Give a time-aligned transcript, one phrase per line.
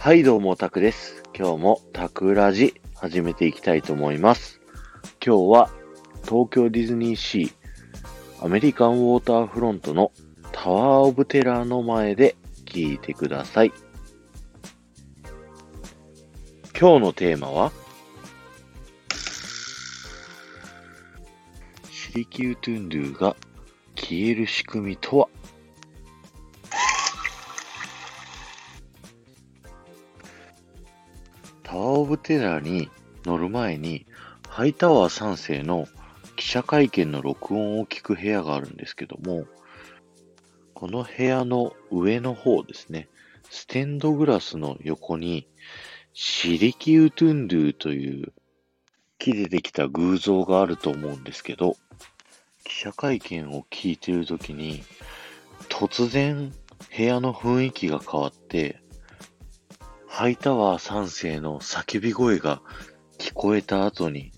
[0.00, 1.22] はい、どうも、タクです。
[1.36, 4.62] 今日もタクラジ始めていきたいと思います。
[5.22, 5.70] 今日は
[6.24, 10.10] 東京ディズニーシーアメリカンウォーターフロントの
[10.52, 13.74] タワーオブテラーの前で聞いてください。
[16.80, 17.70] 今日のテーマは
[21.90, 23.36] シリキュートゥンドゥが
[23.96, 25.28] 消える仕組みとは？
[31.70, 32.90] タワーオブテラーに
[33.24, 34.04] 乗る前に、
[34.48, 35.86] ハイタワー3世の
[36.34, 39.46] 記者会見の録音を聞く部屋があるんですけども、
[40.74, 43.08] この部屋の上の方ですね、
[43.50, 45.46] ステンドグラスの横に、
[46.12, 48.32] シリキュートゥンドゥという
[49.20, 51.76] 木でできた偶像があると思うんですけど、
[52.64, 54.82] 記者会見を聞いてるときに、
[55.68, 56.52] 突然
[56.96, 58.82] 部屋の雰囲気が変わって、
[60.20, 62.60] ハイタワー3世の叫び声が
[63.16, 64.32] 聞こえた後に、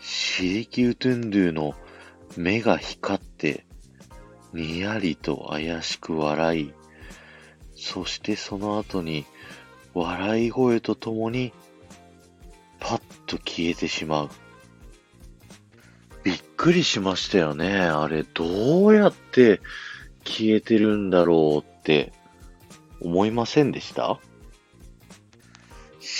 [0.00, 1.76] シリキュートゥンドゥの
[2.36, 3.66] 目が光って、
[4.52, 6.72] にやりと怪しく笑い、
[7.76, 9.26] そしてその後に、
[9.94, 11.52] 笑い声とともに、
[12.80, 14.30] パッと消えてしまう。
[16.24, 17.78] びっくりしましたよね。
[17.78, 19.60] あれ、どうやって
[20.24, 22.12] 消えてるんだろうって
[23.00, 24.18] 思いませんでした？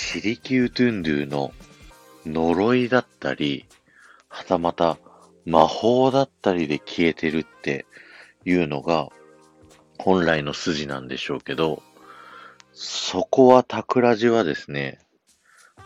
[0.02, 1.52] シリキュートゥンドゥの
[2.26, 3.66] 呪いだったり、
[4.28, 4.98] はたまた
[5.44, 7.86] 魔法だったりで消えてるって
[8.44, 9.10] いうのが
[9.98, 11.82] 本来の筋なんでしょうけど、
[12.72, 14.98] そこはタクラジはですね、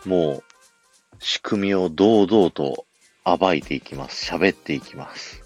[0.05, 0.43] もう
[1.19, 2.87] 仕組みを堂々と
[3.25, 4.31] 暴いていきます。
[4.33, 5.43] 喋っていきます。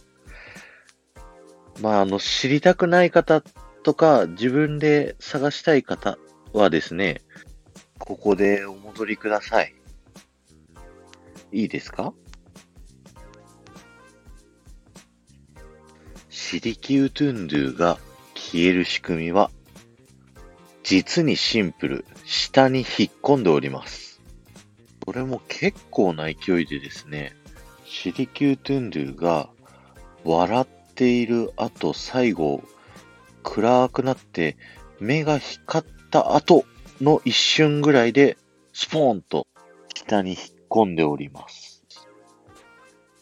[1.82, 3.42] まあ、あの、知りたくない方
[3.84, 6.18] とか、自分で探したい方
[6.54, 7.22] はですね、
[8.00, 9.76] ここでお戻りください。
[11.52, 12.14] いいですか？
[16.30, 18.00] シリキュートゥンドゥが
[18.34, 19.52] 消える仕組みは、
[20.84, 22.86] 実にシンプル、下に引っ
[23.22, 24.22] 込んでおります。
[25.06, 27.36] これも結構な勢いでですね、
[27.86, 29.50] シリキュートゥンドゥが
[30.24, 32.64] 笑っている後、最後、
[33.44, 34.58] 暗くなって
[35.00, 36.66] 目が光った後
[37.02, 38.38] の一瞬ぐらいで、
[38.74, 39.48] スポーンと
[39.94, 40.40] 下に引っ
[40.70, 41.84] 込んでおります。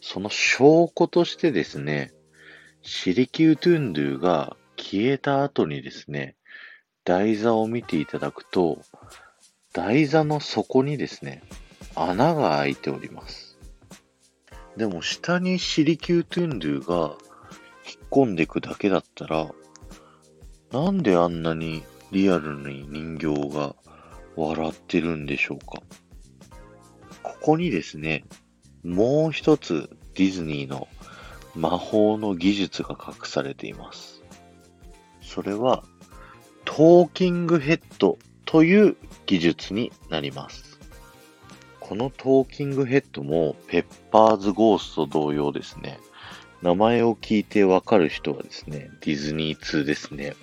[0.00, 2.12] その証拠としてですね、
[2.82, 6.36] シリキュートゥンドゥが消えた後にですね、
[7.04, 8.80] 台座を見ていただくと、
[9.72, 11.42] 台座の底にですね、
[11.94, 13.58] 穴が開いております。
[14.76, 17.16] でも下にシリキュートゥンドゥが
[17.86, 19.50] 引っ込んでいくだけだったら、
[20.72, 23.74] なんであんなにリアルに人形が
[24.36, 25.82] 笑ってるんでしょうか？
[27.22, 28.24] ここにですね、
[28.84, 30.88] もう一つディズニーの
[31.54, 34.22] 魔法の技術が隠されています。
[35.20, 35.84] それは、
[36.64, 40.78] トーキングヘッドという技術になります。
[41.80, 45.98] このトーキングヘッドもペッパーズゴースト同様ですね。
[46.62, 50.34] 名前を聞いてわかる人はですね、ディズニー通ですね。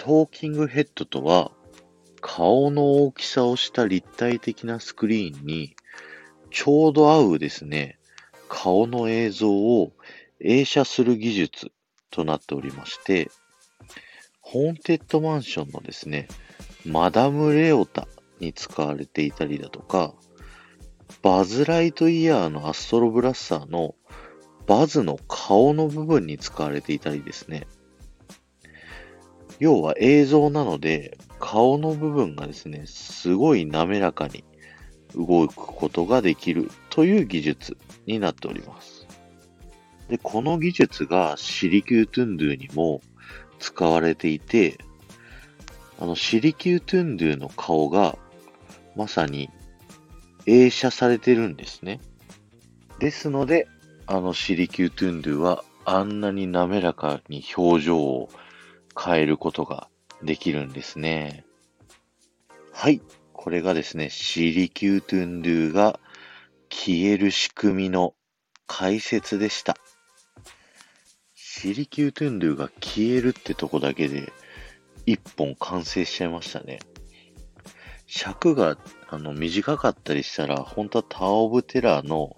[0.00, 1.52] トーキングヘッドとは、
[2.22, 5.76] 顔の大きさをした立体的なスクリーンに、
[6.50, 7.98] ちょうど合うですね、
[8.48, 9.92] 顔の映像を
[10.40, 11.70] 映写する技術
[12.10, 13.30] となっておりまして、
[14.40, 16.28] ホーンテッドマンションのですね、
[16.86, 20.14] マダム・レオタに使われていたりだとか、
[21.20, 23.94] バズ・ライトイヤーのアストロブラッサーの
[24.66, 27.66] バズの顔の部分に使われていたりですね。
[29.60, 34.42] 要は映像なので、顔の部分がですね、すごい滑らかに
[35.14, 37.76] 動くことができるという技術
[38.06, 39.06] になっております。
[40.08, 43.02] で、この技術がシリキュートゥンドゥにも
[43.58, 44.78] 使われていて、
[46.00, 48.18] あの、シリキュートゥンドゥの顔が
[48.96, 49.50] まさに
[50.46, 52.00] 映写されてるんですね。
[52.98, 53.68] ですので、
[54.06, 58.28] あのシリキュートゥンドゥはあんなに滑らかに表情を
[58.98, 59.88] 変えることが
[60.22, 61.44] できるんですね。
[62.72, 63.00] はい。
[63.32, 65.98] これがですね、シリキュートゥンドゥが
[66.68, 68.14] 消える仕組みの
[68.66, 69.76] 解説でした。
[71.34, 74.32] シリキュートゥンドゥが消えるってとこだけで
[75.06, 76.78] 一本完成しちゃいましたね。
[78.06, 78.76] 尺が
[79.08, 82.36] あの短かったりしたら、本当はターオブテラーの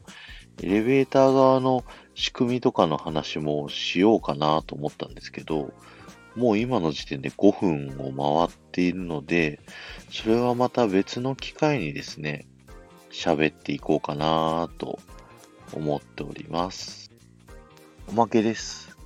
[0.62, 1.84] エレベーター側の
[2.14, 5.72] 仕組みとかの話もしようかなと思ったんですけど、
[6.34, 9.60] もう今の時点で5分を回っているので、
[10.10, 12.46] それはまた別の機会にですね、
[13.10, 14.98] 喋っていこうかなと
[15.74, 17.10] 思っております。
[18.08, 18.96] おまけです。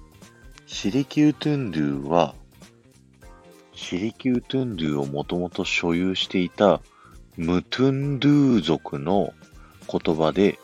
[0.67, 2.35] シリキュートゥンドゥは、
[3.75, 6.81] シリキュートゥンドゥをもともと所有していた
[7.37, 9.33] ムトゥンドゥ族の
[9.89, 10.59] 言葉で、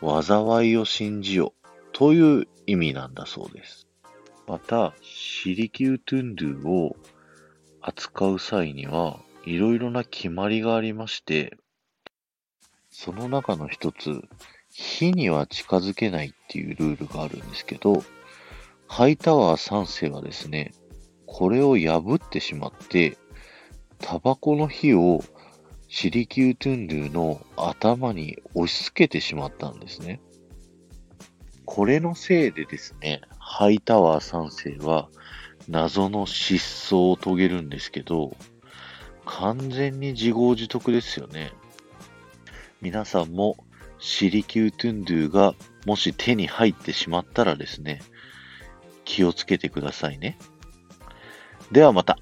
[0.00, 1.52] 災いを信じよ
[1.92, 3.87] という意味なんだそうです。
[4.48, 6.96] また、シリキュートゥンドゥを
[7.82, 11.58] 扱う際には、いろいろな決まりがありまして、
[12.88, 14.22] その中の一つ、
[14.70, 18.02] 火には近づけないっていうルールがあるんですけど、
[18.86, 20.72] ハイタワー3世はですね、
[21.26, 23.18] これを破ってしまって、
[23.98, 25.22] タバコの火を
[25.88, 30.22] シリキュートゥンドゥの頭に押し付けてしまったんですね。
[31.66, 35.08] これのせいでですね、ハイタワー3世は
[35.68, 38.36] 謎の失踪を遂げるんですけど、
[39.24, 41.52] 完全に自業自得ですよね。
[42.82, 43.56] 皆さんも
[43.98, 45.54] シリキュートゥンドゥが
[45.86, 48.02] もし手に入ってしまったらですね、
[49.06, 50.38] 気をつけてくださいね。
[51.72, 52.18] ではまた。